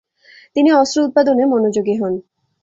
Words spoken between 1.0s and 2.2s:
উৎপাদনে মনোযোগী হন।